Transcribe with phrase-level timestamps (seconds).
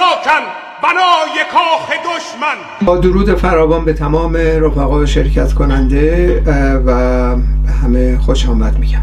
[0.00, 0.44] شاکن
[0.82, 2.86] بنای کاخ دشمن.
[2.86, 6.42] با درود فراوان به تمام رفقا شرکت کننده
[6.86, 6.90] و
[7.82, 9.02] همه خوش آمد میگم.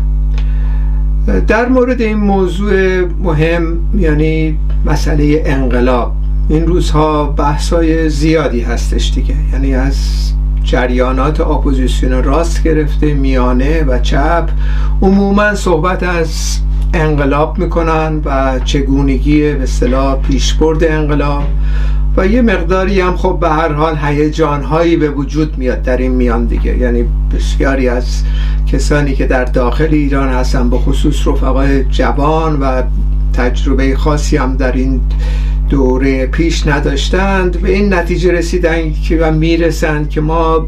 [1.47, 6.13] در مورد این موضوع مهم یعنی مسئله انقلاب.
[6.49, 9.35] این روزها بحثای زیادی هستش دیگه.
[9.53, 9.95] یعنی از
[10.63, 14.49] جریانات اپوزیسیون راست گرفته میانه و چپ.
[15.01, 16.59] عموما صحبت از
[16.93, 21.43] انقلاب می‌کنن و چگونگی به اصطلاح پیشبرد انقلاب
[22.17, 26.11] و یه مقداری هم خب به هر حال هیجان هایی به وجود میاد در این
[26.11, 26.77] میان دیگه.
[26.77, 27.05] یعنی
[27.35, 28.23] بسیاری از
[28.71, 32.83] کسانی که در داخل ایران هستن به خصوص رفقای جوان و
[33.33, 35.01] تجربه خاصی هم در این
[35.69, 40.67] دوره پیش نداشتند به این نتیجه رسیدن که و می‌رسند که ما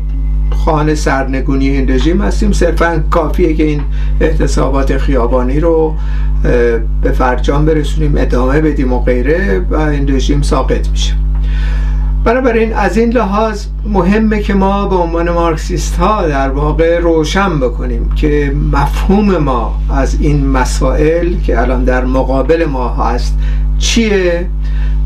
[0.52, 3.82] خانه سرنگونی این رژیم هستیم صرفا کافیه که این
[4.22, 5.96] احتسابات خیابانی رو
[7.02, 11.14] به فرجام برسونیم ادامه بدیم و غیره و این رژیم ساقط میشه.
[12.24, 18.10] بنابراین از این لحاظ مهمه که ما به عنوان مارکسیست ها در واقع روشن بکنیم
[18.16, 23.38] که مفهوم ما از این مسائل که الان در مقابل ما هست
[23.78, 24.48] چیه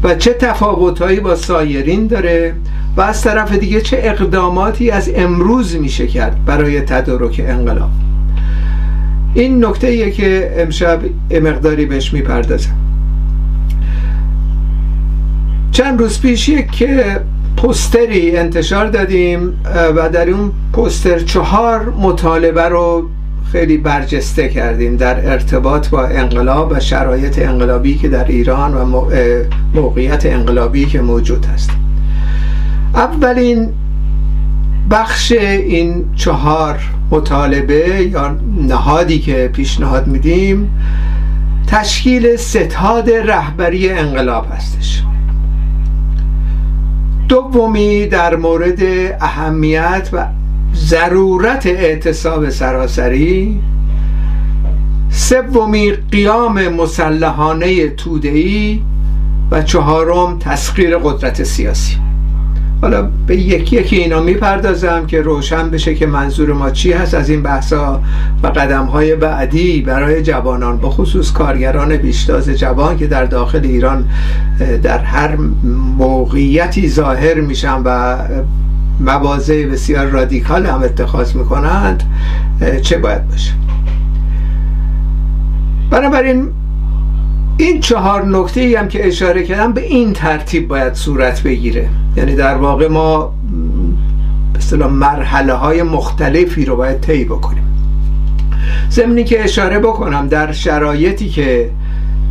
[0.03, 2.55] و چه تفاوتهایی با سایرین داره
[2.97, 7.89] و از طرف دیگه چه اقداماتی از امروز میشه کرد برای تدارک انقلاب.
[9.33, 10.99] این نکته ایه که امشب
[11.31, 12.75] مقداری بهش می‌پردازم.
[15.71, 16.83] چند روز پیش یک
[17.57, 19.53] پستری انتشار دادیم
[19.95, 23.09] و در اون پستر چهار مطالبه رو
[23.51, 28.85] خیلی برجسته کردیم در ارتباط با انقلاب و شرایط انقلابی که در ایران و
[29.73, 31.69] موقعیت انقلابی که موجود هست.
[32.95, 33.69] اولین
[34.89, 36.79] بخش این چهار
[37.11, 40.79] مطالبه یا نهادی که پیشنهاد میدیم
[41.67, 45.03] تشکیل ستاد رهبری انقلاب هستش.
[47.27, 48.79] دومی در مورد
[49.21, 50.27] اهمیت و
[50.75, 53.59] ضرورت اعتصاب سراسری.
[55.09, 58.81] سومی قیام مسلحانه توده‌ای.
[59.51, 61.97] و چهارم تسخیر قدرت سیاسی.
[62.83, 67.29] حالا به یکی یکی اینا می‌پردازم که روشن بشه که منظور ما چی هست از
[67.29, 68.01] این بحثا
[68.43, 74.09] و قدم های بعدی برای جوانان بخصوص کارگران بیشتاز جوان که در داخل ایران
[74.83, 75.35] در هر
[75.97, 78.17] موقعیتی ظاهر میشن و
[78.99, 82.03] مواضع بسیار رادیکال هم اتخاذ می‌کنند
[82.81, 83.51] چه باید باشه؟
[85.89, 86.49] بنابراین
[87.57, 91.89] این چهار نکته ای هم که اشاره کردم به این ترتیب باید صورت بگیره.
[92.17, 93.33] یعنی در واقع ما
[94.71, 97.63] به مرحله های مختلفی رو باید طی بکنیم.
[98.91, 101.69] ضمنی که اشاره بکنم در شرایطی که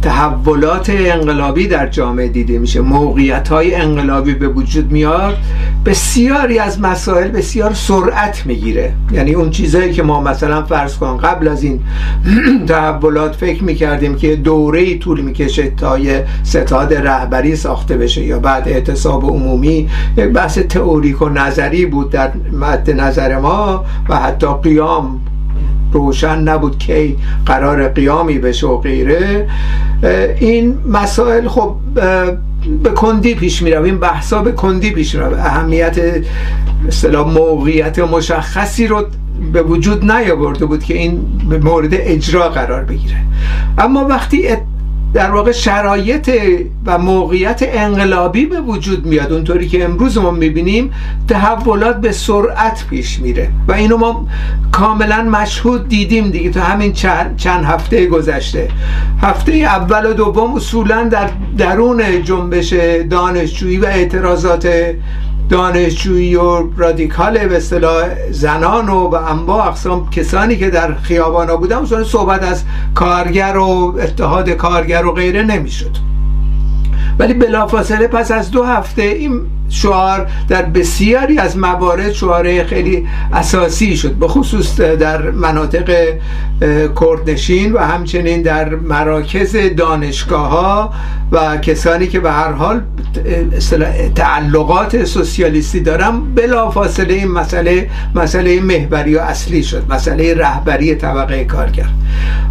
[0.03, 2.81] تحولات انقلابی در جامعه دیده میشه.
[2.81, 5.37] موقعیت های انقلابی به وجود میاد
[5.87, 8.93] بسیاری از مسائل بسیار سرعت می‌گیره.
[9.13, 11.81] یعنی اون چیزهایی که ما مثلا فرض کن قبل از این
[12.69, 18.39] تحولات فکر می‌کردیم که دوره ای طول می‌کشه تا یه ستاد رهبری ساخته بشه یا
[18.39, 19.89] بعد اعتصاب عمومی.
[20.17, 25.21] یک بحث تئوریک و نظری بود در مد نظر ما و حتی قیام
[25.93, 27.17] روشن نبود کی
[27.47, 29.49] قرار قیامی بشه و غیره
[30.41, 31.77] این مسائل خب
[32.83, 35.99] به کندی پیش میره این بحثا به کندی پیش میره اهمیت
[36.89, 39.05] اصطلاح موقعیت مشخصی رو
[39.53, 43.17] به وجود نیاورده بود که این به مورد اجرا قرار بگیره.
[43.79, 44.49] اما وقتی
[45.15, 46.31] در واقع شرایط
[46.87, 49.33] و موقعیت انقلابی به وجود میاد.
[49.33, 50.93] اونطوری که امروز ما می‌بینیم
[51.29, 54.29] تحولات به سرعت پیش میره و اینو ما
[54.73, 56.93] کاملا مشهود دیدیم دیگه تو همین
[57.37, 58.69] چند هفته گذشته.
[59.23, 62.73] هفته اول و دوم اصولا در درون جنبش
[63.11, 64.69] دانشجویی و اعتراضات
[65.53, 71.77] دانشجویی و رادیکال به اصطلاح زنان و و انواع اقسام کسانی که در خیابانا بودن
[71.77, 72.63] اصلا صحبت از
[72.95, 75.97] کارگر و اتحاد کارگر و غیره نمی‌شد.
[77.19, 79.41] ولی بلافاصله پس از دو هفته این
[79.73, 85.91] شعار در بسیاری از موارد شعاره خیلی اساسی شد به خصوص در مناطق
[87.01, 90.93] کردنشین و همچنین در مراکز دانشگاه ها
[91.33, 92.83] و کسانی که به هر حال
[94.15, 101.45] تعلقات سوسیالیستی دارن بلا فاصله این مسئله مسئله محوری و اصلی شد مسئله رهبری طبقه
[101.45, 101.89] کارگر.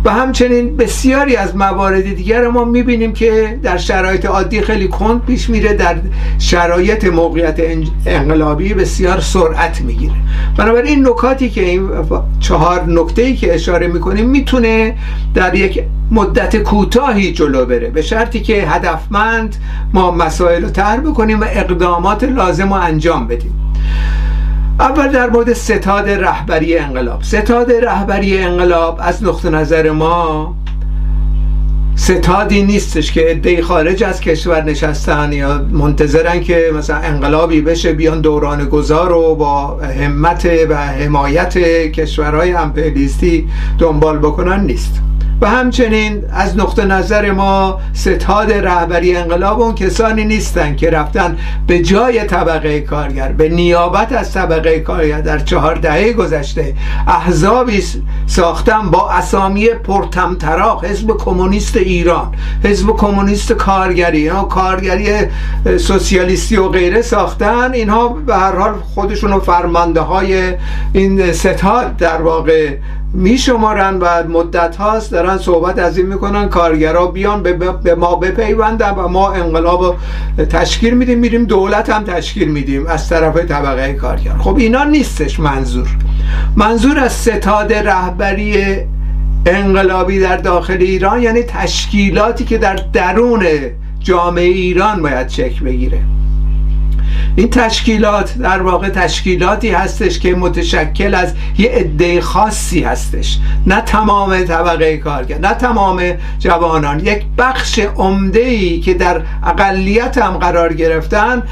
[0.05, 5.49] و همچنین بسیاری از موارد دیگر ما می‌بینیم که در شرایط عادی خیلی کند پیش
[5.49, 5.95] میره در
[6.39, 7.59] شرایط موقعیت
[8.05, 10.13] انقلابی بسیار سرعت می‌گیره.
[10.57, 11.89] بنابراین این نکاتی که این
[12.39, 14.97] چهار نکته که اشاره می‌کنیم می‌تونه
[15.33, 17.89] در یک مدت کوتاهی جلو بره.
[17.89, 19.55] به شرطی که هدفمند
[19.93, 23.73] ما مسائل رو طرح بکنیم و اقدامات لازم رو انجام بدیم.
[24.79, 27.23] اول در مورد ستاد رهبری انقلاب.
[27.23, 30.55] ستاد رهبری انقلاب از نقطه نظر ما
[32.01, 38.21] ستادی نیستش که عده خارج از کشور نشستن یا منتظرن که مثلا انقلابی بشه بیان
[38.21, 41.57] دوران گذار رو با همت و حمایت
[41.91, 43.47] کشورهای امپریالیستی
[43.79, 45.10] دنبال بکنن نیست.
[45.41, 51.79] و همچنین از نقطه نظر ما ستاد رهبری انقلاب اون کسانی نیستن که رفتن به
[51.79, 55.21] جای طبقه کارگر به نیابت از طبقه کارگر.
[55.21, 56.73] در چهار دهه گذشته
[57.07, 57.83] احزابی
[58.25, 65.09] ساختن با اسامی پرتمطراق حزب کمونیست ایران حزب کمونیست کارگری اینا کارگری
[65.77, 67.73] سوسیالیستی و غیره ساختن.
[67.73, 70.53] اینها به هر حال خودشون فرمانده های
[70.93, 72.77] این ستاد در واقع
[73.13, 77.43] میشمارن و مدت هاست دارن صحبت از این می‌کنن کارگرا بیان
[77.83, 79.95] به ما بپیوندن و ما انقلاب
[80.49, 85.87] تشکیل میدیم میریم دولت هم تشکیل میدیم از طرف طبقه کارگر خب اینا نیستش منظور.
[86.55, 88.77] منظور از ستاد رهبری
[89.45, 93.45] انقلابی در داخل ایران یعنی تشکیلاتی که در درون
[93.99, 96.01] جامعه ایران باید چک بگیره.
[97.35, 103.37] این تشکیلات در واقع تشکیلاتی هستش که متشکل از یه عده خاصی هستش.
[103.67, 106.01] نه تمام طبقه کارگر نه تمام
[106.39, 106.99] جوانان.
[106.99, 111.43] یک بخش عمده ای که در اقلیت هم قرار گرفتن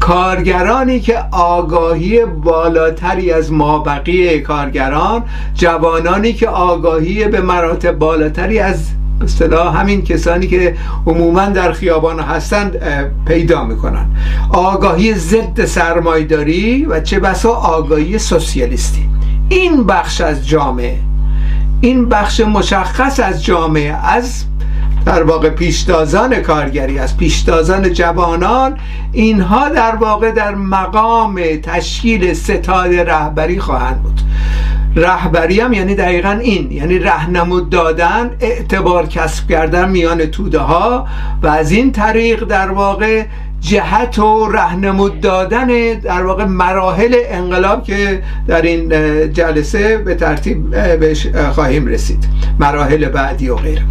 [0.00, 5.24] کارگرانی که آگاهی بالاتری از مابقی کارگران
[5.54, 8.90] جوانانی که آگاهی به مراتب بالاتری از
[9.22, 10.76] اصطلاح همین کسانی که
[11.06, 12.76] عموما در خیابان هستند
[13.26, 14.06] پیدا می‌کنن
[14.50, 19.08] آگاهی ضد سرمایداری و چه بسا آگاهی سوسیالیستی.
[19.48, 20.98] این بخش از جامعه
[21.80, 24.44] این بخش مشخص از جامعه از
[25.06, 28.78] در واقع پیشتازان کارگری از پیشتازان جوانان
[29.12, 34.20] اینها در واقع در مقام تشکیل ستاد رهبری خواهند بود.
[34.96, 36.72] رهبری هم یعنی دقیقا این.
[36.72, 41.06] یعنی رهنمود دادن اعتبار کسب کردن میان توده ها
[41.42, 43.24] و از این طریق در واقع
[43.60, 45.66] جهت و رهنمود دادن
[46.02, 48.88] در واقع مراحل انقلاب که در این
[49.32, 50.70] جلسه به ترتیب
[51.00, 52.28] بهش خواهیم رسید.
[52.58, 53.82] مراحل بعدی و غیره.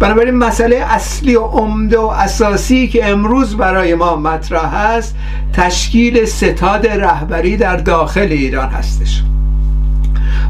[0.00, 5.14] بنابراین مسئله اصلی و عمده و اساسی که امروز برای ما مطرح هست
[5.52, 9.22] تشکیل ستاد رهبری در داخل ایران هستش.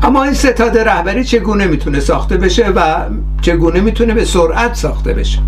[0.03, 2.97] اما این ستاد رهبری چگونه می‌تونه ساخته بشه و
[3.43, 5.39] چگونه می‌تونه به سرعت ساخته بشه؟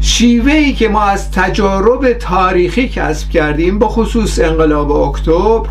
[0.00, 5.68] شیوه ای که ما از تجارب تاریخی کسب کردیم با خصوص انقلاب اکتبر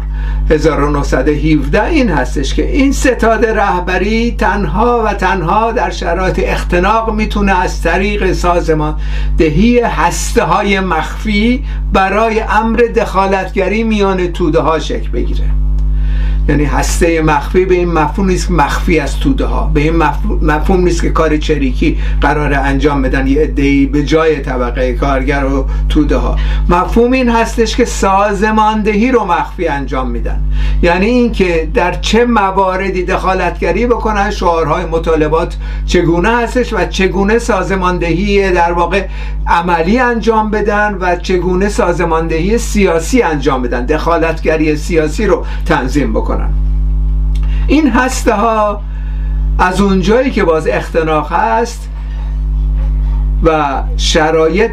[0.49, 7.81] 1917 این هستش که این ستاد رهبری تنها و تنها در شرایط اختناق می‌تونه از
[7.81, 8.95] طریق سازمان
[9.37, 11.63] دهی هسته های مخفی
[11.93, 15.58] برای امر دخالتگری میان توده ها شکل بگیره.
[16.49, 19.71] یعنی هسته مخفی به این مفهوم نیست که مخفی از توده ها.
[19.73, 19.95] به این
[20.41, 23.27] مفهوم نیست که کار چریکی قرار انجام بدن.
[23.27, 26.35] یه ادهی به جای طبقه کارگر و توده ها.
[26.69, 30.41] مفهوم این هستش که سازماندهی رو مخفی انجام میدن.
[30.81, 38.71] یعنی اینکه در چه مواردی دخالتگری بکنن شعارهای مطالبات چگونه هستش و چگونه سازماندهی در
[38.71, 39.07] واقع
[39.47, 43.85] عملی انجام بدن و چگونه سازماندهی سیاسی انجام بدن.
[43.85, 46.38] دخالتگری سیاسی رو تنظیم بکنن.
[47.67, 48.81] این هسته ها
[49.59, 51.89] از اونجایی که باز اختناق هست
[53.43, 54.71] و شرایط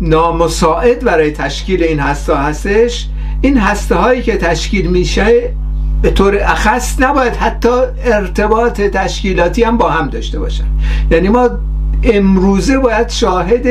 [0.00, 3.08] نامساعد برای تشکیل این هسته هستش
[3.40, 5.54] این هسته هایی که تشکیل میشه
[6.02, 7.68] به طور اخص نباید حتی
[8.04, 10.64] ارتباط تشکیلاتی هم با هم داشته باشن.
[11.10, 11.50] یعنی ما
[12.02, 13.66] امروزه باید شاهد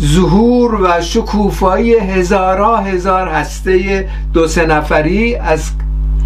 [0.00, 5.70] ظهور و شکوفایی هزارا هزار هسته دو سه نفری از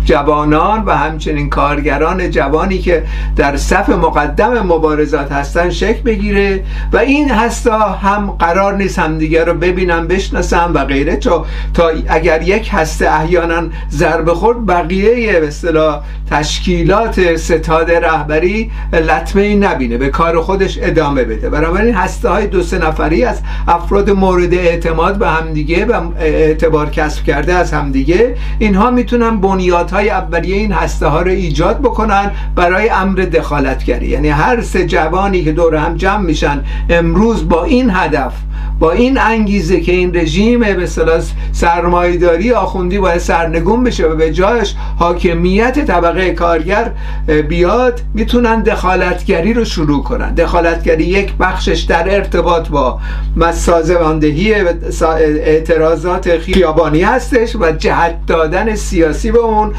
[0.05, 3.05] جوانان و همچنین کارگران جوانی که
[3.37, 9.55] در صف مقدم مبارزات هستن شکل بگیره و این هستا هم قرار نیست همدیگه رو
[9.55, 11.17] ببینن بشناسن و غیره.
[11.17, 19.55] تا, تا اگر یک هسته احیانا ضربه خورد بقیه به اصطلاح تشکیلات ستاد رهبری لطمه
[19.55, 21.51] نبینه به کار خودش ادامه بده.
[21.51, 27.25] بنابراین هسته های دو سه نفری از افراد مورد اعتماد به همدیگه و اعتبار کسب
[27.25, 32.89] کرده از همدیگه اینها می‌تونن بنیاد های اولیه این هسته ها رو ایجاد بکنن برای
[32.89, 34.09] امر دخالتگری.
[34.09, 38.33] یعنی هر سه جوانی که دور هم جمع میشن امروز با این هدف
[38.79, 41.21] با این انگیزه که این رژیم به اصطلاح
[41.53, 46.91] سرمایه‌داری آخوندی باید سرنگون بشه و به جایش حاکمیت طبقه کارگر
[47.49, 50.35] بیاد می‌تونن دخالتگری رو شروع کنن.
[50.35, 52.99] دخالتگری یک بخشش در ارتباط با
[53.53, 54.55] سازماندهی
[55.45, 59.73] اعتراضات خیابانی هستش و جهت دادن سیاسی به اون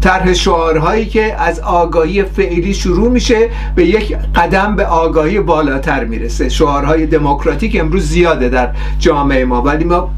[0.00, 6.48] طرح شعارهایی که از آگاهی فعلی شروع میشه به یک قدم به آگاهی بالاتر می‌رسه.
[6.48, 10.10] شعارهای دموکراتیک امروز زیاده در جامعه ما ولی ما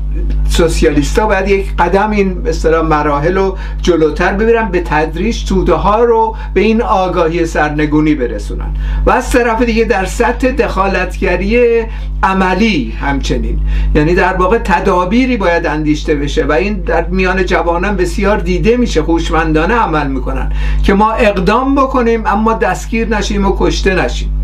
[0.48, 6.36] سوسیالیستا باید یک قدم این مثلا مراحل رو جلوتر ببرن به تدریج توده ها رو
[6.54, 8.74] به این آگاهی سرنگونی برسونن.
[9.06, 11.82] و از طرف دیگه در سطح دخالتگری
[12.22, 13.58] عملی همچنین.
[13.94, 19.02] یعنی در واقع تدابیری باید اندیشته بشه و این در میان جوانان بسیار دیده میشه
[19.02, 20.52] خوشمندانه عمل می‌کنن
[20.82, 24.39] که ما اقدام بکنیم اما دستگیر نشیم و کشته نشیم.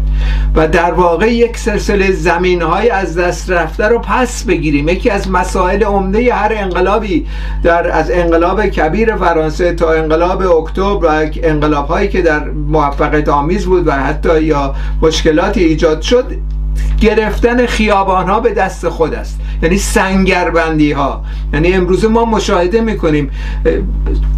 [0.54, 4.88] و در واقع یک سلسله زمین های از دست رفته رو پس بگیریم.
[4.88, 7.26] یکی از مسائل عمده هر انقلابی
[7.62, 13.66] در از انقلاب کبیر فرانسه تا انقلاب اکتبر و انقلاب هایی که در موفقیت آمیز
[13.66, 16.25] بود و حتی یا مشکلاتی ایجاد شد
[17.00, 19.40] گرفتن خیابان ها به دست خود است.
[19.62, 23.30] یعنی سنگربندی ها یعنی امروز ما مشاهده می‌کنیم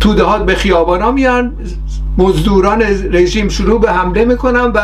[0.01, 1.53] توده ها به خیابان ها میان
[2.19, 2.83] مزدوران
[3.13, 4.81] رژیم شروع به حمله می‌کنن و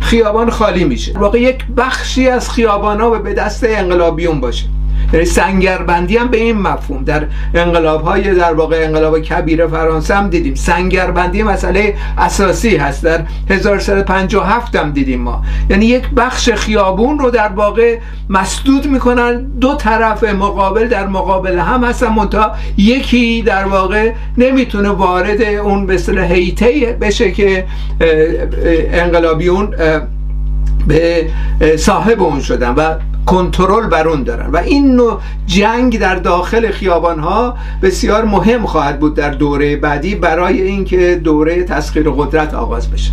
[0.00, 1.18] خیابان خالی میشه.
[1.18, 4.64] واقع یک بخشی از خیابان ها به دست انقلابیون باشه.
[5.12, 7.04] یعنی سنگربندی هم به این مفهوم.
[7.04, 10.54] در انقلاب های در واقع انقلاب کبیر فرانسه هم دیدیم.
[10.54, 13.04] سنگربندی مسئله اساسی هست.
[13.04, 15.42] در 1357 هم دیدیم ما.
[15.70, 19.44] یعنی یک بخش خیابون رو در واقع مسدود می‌کنن.
[19.60, 22.08] دو طرف مقابل در مقابل هم هستن.
[22.08, 27.64] منتها یکی در واقع نمی‌تونه وارد اون به اصطلاح هیته بشه که
[28.92, 29.74] انقلابیون
[30.86, 31.26] به
[31.76, 32.74] صاحب اون شدن.
[32.74, 32.94] و
[33.26, 34.50] کنترل بر اون دارن.
[34.50, 40.14] و این نوع جنگ در داخل خیابان ها بسیار مهم خواهد بود در دوره بعدی
[40.14, 43.10] برای اینکه دوره تسخیر قدرت آغاز بشه.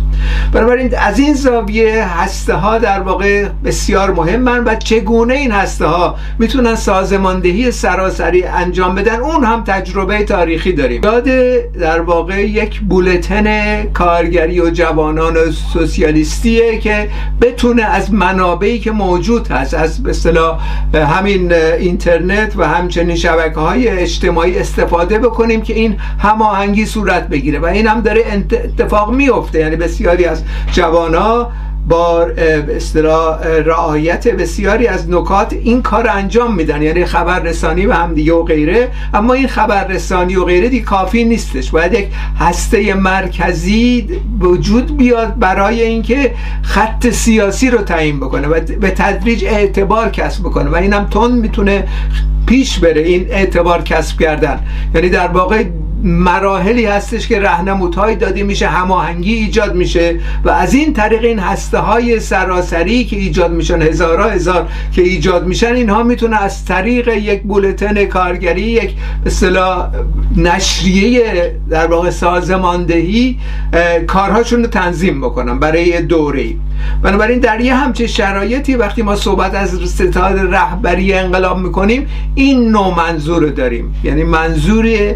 [0.52, 6.16] بنابراین از این زاویه هسته ها در واقع بسیار مهمن و چگونه این هسته ها
[6.38, 11.04] می‌تونن سازماندهی سراسری انجام بدن اون هم تجربه تاریخی داریم.
[11.04, 11.24] یاد
[11.72, 15.34] در واقع یک بولتن کارگری و جوانان
[15.72, 17.08] سوسیالیستیه که
[17.40, 20.58] بتونه از منابعی که موجود هست از به اصطلاح
[20.94, 27.58] همین اینترنت و همچنین شبکه های اجتماعی استفاده بکنیم که این هماهنگی صورت بگیره.
[27.58, 31.14] و این هم داره اتفاق میفته یعنی بسیاری از جوان
[31.88, 32.24] با
[33.66, 36.82] رعایت بسیاری از نکات این کار انجام میدن.
[36.82, 38.88] یعنی خبررسانی و همدیگه و غیره.
[39.14, 41.70] اما این خبررسانی و غیره دی کافی نیستش.
[41.70, 44.08] باید یک هسته مرکزی
[44.40, 50.70] وجود بیاد برای اینکه خط سیاسی رو تعیین بکنه و به تدریج اعتبار کسب بکنه.
[50.70, 51.88] و اینم تون می‌تونه
[52.46, 54.60] پیش بره این اعتبار کسب کردن.
[54.94, 55.64] یعنی در واقع
[56.02, 61.78] مراحلی هستش که رهنمودهایی داده میشه هماهنگی ایجاد میشه و از این طریق این هسته
[61.78, 67.42] های سراسری که ایجاد میشن هزارها هزار که ایجاد میشن اینها می‌تونه از طریق یک
[67.42, 68.94] بولتن کارگری یک
[69.26, 69.88] اصطلاح
[70.36, 73.38] نشریه در واقع سازماندهی
[74.06, 76.46] کارهاشون رو تنظیم بکنن برای دوره.
[77.02, 82.96] بنابراین در یه همچه شرایطی وقتی ما صحبت از ستاد رهبری انقلاب می‌کنیم این نوع
[82.96, 83.94] منظور داریم.
[84.04, 85.14] یعنی منظور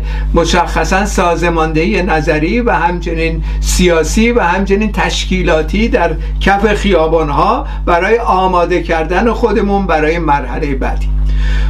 [0.70, 6.10] مشخصا سازماندهی نظری و همچنین سیاسی و همچنین تشکیلاتی در
[6.40, 11.08] کف خیابانها برای آماده کردن خودمون برای مرحله بعدی.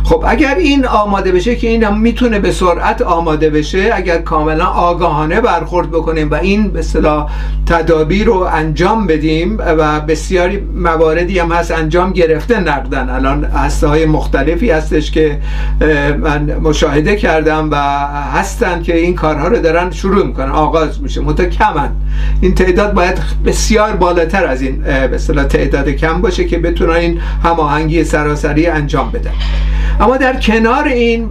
[0.04, 4.64] خب اگر این آماده بشه که این هم می‌تونه به سرعت آماده بشه اگر کاملا
[4.64, 7.30] آگاهانه برخورد بکنیم و این به اصطلاح
[7.66, 14.06] تدابیر رو انجام بدیم و بسیاری مواردی هم هست انجام گرفته نقدن الان هسته های
[14.06, 15.38] مختلفی هستش که
[16.22, 17.76] من مشاهده کردم و
[18.38, 21.90] هستن که این کارها رو دارن شروع می‌کنن آغاز میشه متا کمن
[22.40, 28.04] این تعداد باید بسیار بالاتر از این به تعداد کم باشه که بتونن این هماهنگی
[28.04, 29.32] سراسری انجام بدن.
[30.00, 31.30] اما در کنار این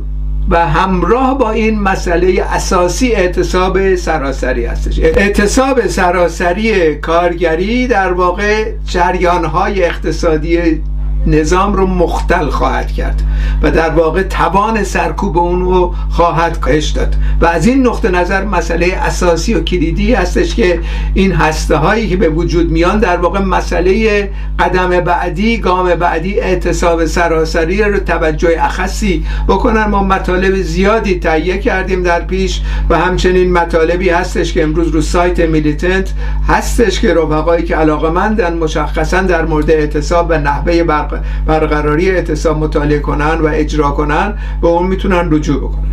[0.50, 5.00] و همراه با این مسئله اساسی اعتصاب سراسری هستش.
[5.00, 10.82] اعتصاب سراسری کارگری در واقع جریانهای اقتصادی
[11.28, 13.22] نظام رو مختل خواهد کرد
[13.62, 17.16] و در واقع توان سرکوب اون رو خواهد کاهش داد.
[17.42, 20.80] و از این نقطه نظر مسئله اساسی و کلیدی هستش که
[21.14, 27.06] این هسته هایی که به وجود میان در واقع مسئله قدم بعدی گام بعدی اعتصاب
[27.06, 29.86] سراسری رو توجه اخصی بکنن.
[29.86, 35.40] ما مطالب زیادی تهیه کردیم در پیش و همچنین مطالبی هستش که امروز رو سایت
[35.40, 36.14] میلیتنت
[36.48, 40.84] هستش که رفقایی که علاقه مندن مشخصا در مورد اعتصاب و نحوه
[41.46, 45.90] برقراری اعتصاب مطالعه کنن و اجرا کنن به اون می‌تونن رجوع بکنن.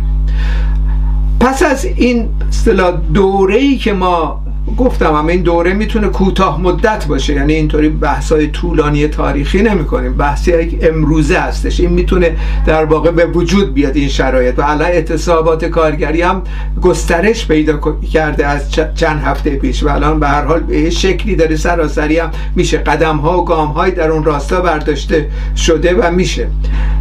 [1.39, 4.46] پس از این اصطلاح دوره ای که ما
[4.77, 7.33] گفتم اما این دوره می‌تونه کوتاه مدت باشه.
[7.33, 11.79] یعنی اینطوری بحثای طولانی تاریخی نمی کنیم بحثی امروزه هستش.
[11.79, 14.59] این می‌تونه در واقع به وجود بیاد این شرایط.
[14.59, 16.41] و الان اعتصابات کارگری هم
[16.81, 17.79] گسترش پیدا
[18.13, 19.83] کرده از چند هفته پیش.
[19.83, 22.77] و الان به هر حال به شکلی داره سراسری هم میشه.
[22.77, 26.47] قدم ها و گام های در اون راستا برداشته شده و میشه.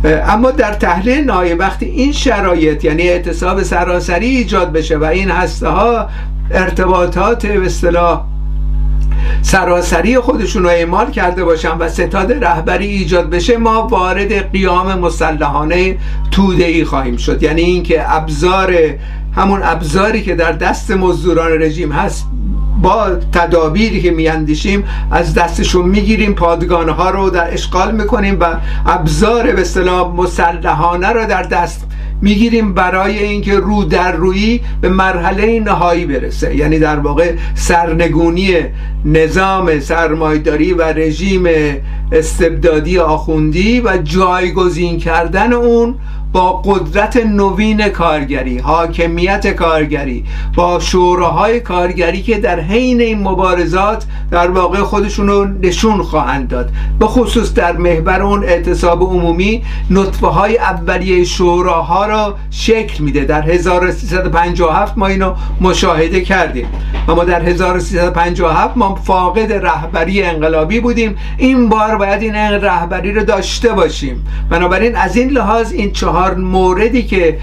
[0.05, 5.69] اما در تحلیل نهایی وقتی این شرایط یعنی اعتصاب سراسری ایجاد بشه و این هسته
[5.69, 6.09] ها
[6.51, 8.25] ارتباطات به اصطلاح
[9.43, 15.99] سراسری خودشون رو اعمال کرده باشن و ستاد رهبری ایجاد بشه ما وارد قیام مسلحانه
[16.31, 17.43] توده ای خواهیم شد.
[17.43, 18.75] یعنی اینکه ابزار
[19.37, 22.27] همون ابزاری که در دست مزدوران رژیم هست
[22.83, 29.53] با تدابیری که میاندیشیم از دستشون می‌گیریم پادگانه ها رو در اشغال می‌کنیم و ابزار
[29.53, 31.87] به اصطلاح مسلحانه رو در دست
[32.23, 36.57] می‌گیریم برای اینکه رو در روی به مرحله نهایی برسه.
[36.57, 38.55] یعنی در واقع سرنگونی
[39.05, 41.47] نظام سرمایداری و رژیم
[42.13, 45.95] استبدادی آخوندی و جایگزین کردن اون
[46.37, 50.25] با قدرت نوین کارگری حاکمیت کارگری
[50.55, 56.71] با شوراهای کارگری که در حین این مبارزات در واقع خودشون رو نشون خواهند داد.
[56.99, 63.25] به خصوص در محور اون اعتصاب عمومی نطفه های اولیه شوراها را شکل میده.
[63.25, 66.67] در 1357 ما اینو مشاهده کردیم.
[67.09, 71.17] اما در 1357 ما فاقد رهبری انقلابی بودیم.
[71.37, 74.27] این بار باید این رهبری رو داشته باشیم.
[74.51, 77.39] بنابراین از این لحاظ این چهار موردی که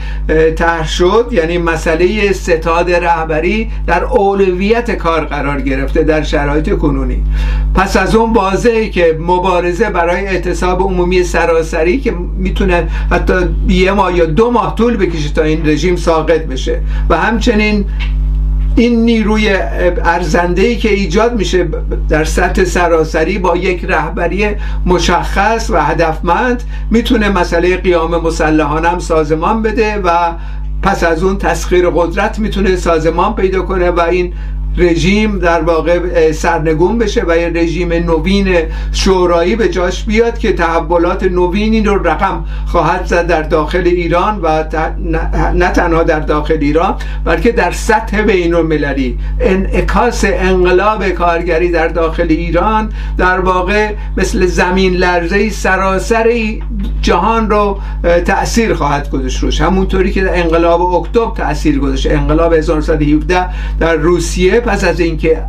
[0.56, 7.24] طرح شد یعنی مسئله ستاد رهبری در اولویت کار قرار گرفته در شرایط کنونی.
[7.76, 13.34] پس از اون واضحه که مبارزه برای اعتصاب عمومی سراسری که می‌تونه حتی
[13.68, 16.80] یه ماه یا دو ماه طول بکشه تا این رژیم ساقط بشه.
[17.10, 17.86] و همچنین
[18.76, 19.50] این نیروی
[20.04, 21.68] ارزنده که ایجاد میشه
[22.10, 24.48] در سطح سراسری با یک رهبری
[24.86, 30.34] مشخص و هدفمند می‌تونه مسئله قیام مسلحانه هم سازمان بده و
[30.82, 34.34] پس از اون تسخیر قدرت می‌تونه سازمان پیدا کنه و این
[34.78, 38.58] رژیم در واقع سرنگون بشه و یه رژیم نوین
[38.92, 44.64] شورایی به جاش بیاد که تحولات نوینی رو رقم خواهد زد در داخل ایران و
[45.54, 52.28] نه تنها در داخل ایران بلکه در سطح بین المللی انعکاس انقلاب کارگری در داخل
[52.30, 56.34] ایران در واقع مثل زمین لرزه سراسر
[57.02, 57.80] جهان رو
[58.26, 59.62] تأثیر خواهد گذاشت روش.
[59.62, 62.12] همونطوری که در انقلاب اکتبر تأثیر گذاشت.
[62.12, 63.46] انقلاب 1917
[63.80, 65.44] در روسیه پس از اینکه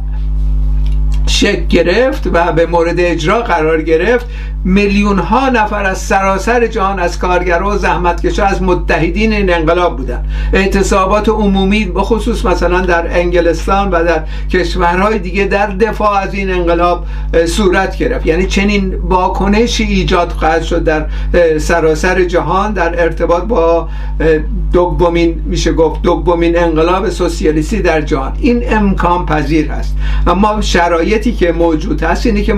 [1.26, 4.26] شک گرفت و به مورد اجرا قرار گرفت
[4.64, 10.24] میلیون ها نفر از سراسر جهان از کارگرها و زحمتکشا از متحدین این انقلاب بودن.
[10.52, 16.50] اعتصابات عمومی به خصوص مثلا در انگلستان و در کشورهای دیگه در دفاع از این
[16.50, 17.06] انقلاب
[17.46, 18.26] صورت گرفت.
[18.26, 21.06] یعنی چنین واکنشی ایجاد خواهد شد در
[21.58, 23.88] سراسر جهان در ارتباط با
[24.72, 28.32] دومین میشه گفت دومین انقلاب سوسیالیستی در جهان.
[28.40, 29.96] این امکان پذیر هست.
[30.26, 32.54] اما شرایطی که موجود هست اینه که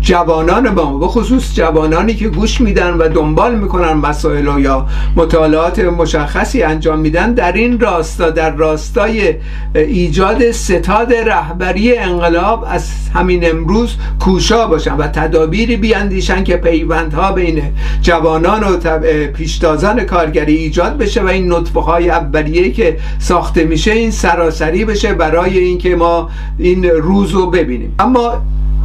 [0.00, 5.78] جوانان ما به خصوص جوانانی که گوش میدن و دنبال می‌کنن مسائل و یا مطالعات
[5.78, 9.34] مشخصی انجام میدن در این راستا در راستای
[9.74, 17.62] ایجاد ستاد رهبری انقلاب از همین امروز کوشا باشن و تدابیری بیاندیشن که پیوندها بین
[18.02, 18.98] جوانان و
[19.32, 25.14] پیشتازان کارگری ایجاد بشه و این نطفه های اولیه که ساخته میشه این سراسری بشه
[25.14, 27.94] برای اینکه ما این روز رو ببینیم.
[27.98, 28.42] اما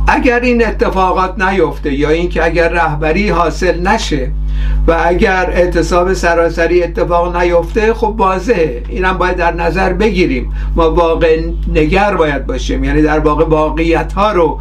[0.07, 4.31] اگر این اتفاقات نیفته یا اینکه اگر رهبری حاصل نشه
[4.87, 8.83] و اگر اعتصاب سراسری اتفاق نیفته خب واضحه.
[8.89, 10.53] اینم باید در نظر بگیریم.
[10.75, 11.41] ما واقع
[11.73, 14.59] نگر باید باشیم یعنی در واقع واقعیت ها رو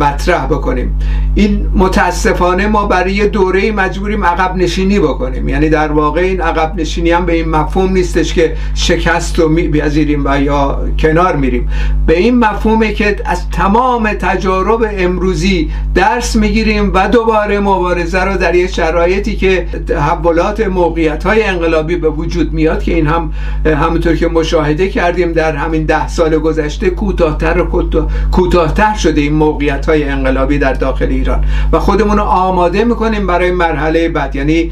[0.00, 0.98] مطرح بکنیم.
[1.34, 5.48] این متاسفانه ما برای دوره مجبوریم عقب نشینی بکنیم.
[5.48, 10.22] یعنی در واقع این عقب نشینی هم به این مفهوم نیستش که شکست رو بیازیریم
[10.24, 11.68] و یا کنار میریم.
[12.06, 18.36] به این مفهومه که از تمام تجارب تجارب امروزی درس می‌گیریم و دوباره مبارزه رو
[18.36, 23.32] در یک شرایطی که تحولات موقعیت های انقلابی به وجود میاد که این هم
[23.66, 27.88] همونطور که مشاهده کردیم در همین ده سال گذشته کوتاهتر و
[28.32, 31.44] کوتاهتر شده این موقعیت های انقلابی در داخل ایران.
[31.72, 34.36] و خودمون رو آماده می‌کنیم برای مرحله بعد.
[34.36, 34.70] یعنی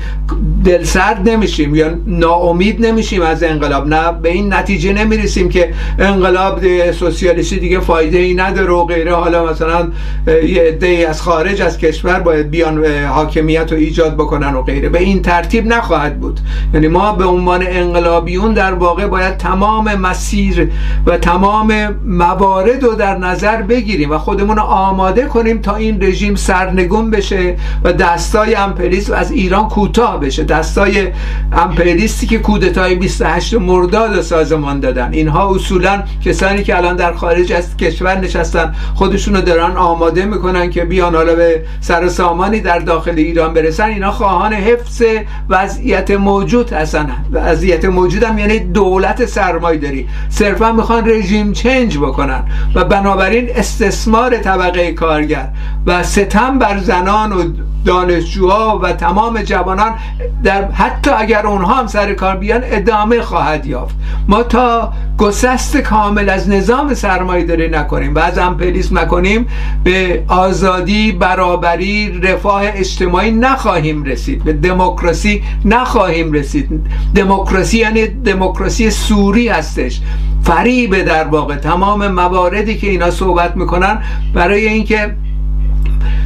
[0.65, 3.87] دلسرد نمیشیم یا ناامید نمیشیم از انقلاب.
[3.89, 6.61] نه به این نتیجه نمی‌رسیم که انقلاب
[6.93, 9.15] سوسیالیستی دیگه فایده ای نداره و غیره.
[9.15, 9.86] حالا مثلا
[10.27, 14.89] یه عده از خارج از کشور باید بیان حاکمیت رو ایجاد بکنن و غیره.
[14.89, 16.41] به این ترتیب نخواهد بود.
[16.75, 20.71] یعنی ما به عنوان انقلابیون در واقع باید تمام مسیر
[21.07, 26.35] و تمام موارد رو در نظر بگیریم و خودمون رو آماده کنیم تا این رژیم
[26.35, 30.45] سرنگون بشه و دستای امپریالیسم از ایران کوتاه بشه.
[30.45, 31.09] دستای
[31.53, 35.13] امپریالیستی که کودتای 28 مرداد سازمان دادن.
[35.13, 40.85] اینها اصولا کسانی که الان در خارج از کشور نشستن خودشونو دارن آماده می‌کنن که
[40.85, 43.85] بیان حالا به سر سامانی در داخل ایران برسن.
[43.85, 45.03] اینا خواهان حفظ
[45.49, 47.07] وضعیت موجود هستن.
[47.33, 50.09] وضعیت موجود هم یعنی دولت سرمایه داری.
[50.29, 52.45] صرفا می‌خوان رژیم چنج بکنن.
[52.75, 55.49] و بنابراین استثمار طبقه کارگر
[55.87, 57.43] و ستم بر زنان و
[57.85, 59.95] دانشجوها و تمام جوانان
[60.43, 63.95] در حتی اگر اونها هم سر کار بیان ادامه خواهد یافت.
[64.29, 69.47] ما تا گسست کامل از نظام سرمایه داری نکنیم و از امپریالیسم نکنیم.
[69.85, 74.45] به آزادی برابری رفاه اجتماعی نخواهیم رسید.
[74.45, 76.69] به دموکراسی نخواهیم رسید.
[77.15, 80.01] دموکراسی یعنی دموکراسی سوری هستش.
[80.43, 81.57] فریب در واقع.
[81.57, 84.03] تمام مواردی که اینا صحبت می‌کنن
[84.35, 85.15] برای اینکه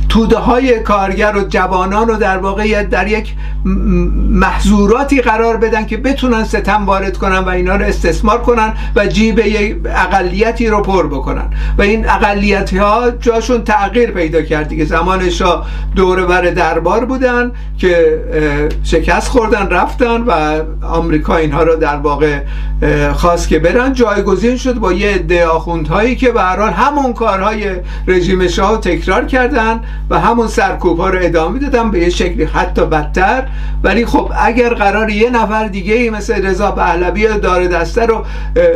[0.09, 3.35] توده های کارگر و جوانان رو در واقع در یک
[4.31, 9.39] محضوراتی قرار بدن که بتونن ستم وارد کنن و اینا رو استثمار کنن و جیب
[9.39, 11.51] یک اقلیتی رو پر بکنن.
[11.79, 14.85] و این اقلیت ها جاشون تغییر پیدا کرد دیگه.
[14.85, 18.21] زمان شاه دور بر دربار بودن که
[18.83, 22.41] شکست خوردن رفتن و آمریکا اینها رو در واقع
[23.13, 23.93] خواست که برن.
[23.93, 27.71] جایگزین شد با یه عده آخوندهایی که به همون کارهای
[28.07, 29.60] رژیم شاه تکرار کردن.
[30.11, 33.47] و همون سرکوب ها رو ادامه دادن به یه شکلی حتی بدتر.
[33.83, 38.25] ولی خب اگر قرار یه نفر دیگه ای مثل رضا پهلوی داره دسته رو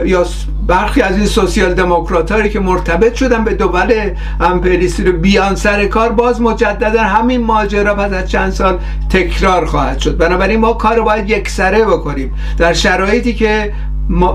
[0.05, 0.27] یا
[0.67, 6.13] برخی از این سوسیال دموکرات که مرتبط شدن به دول امپریالیستی رو بیان سر کار
[6.13, 8.79] باز مجددا همین ماجرا پس از چند سال
[9.11, 10.17] تکرار خواهد شد.
[10.17, 12.35] بنابراین ما کار رو باید یکسره بکنیم.
[12.59, 13.73] در شرایطی که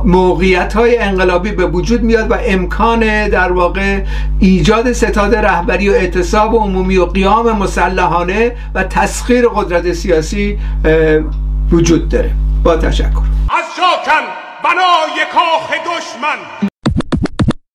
[0.05, 4.01] موقعیت های انقلابی به وجود میاد و امکان در واقع
[4.39, 10.58] ایجاد ستاد رهبری و اعتصاب عمومی و قیام مسلحانه و تسخیر قدرت سیاسی
[11.71, 12.32] وجود داره.
[12.63, 13.05] با تشکر.
[13.49, 14.25] از شاکن
[14.63, 16.68] بنای کاخ دشمن.